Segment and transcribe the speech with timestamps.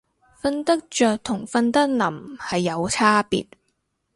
[0.41, 3.45] 瞓得着同瞓得稔係有差別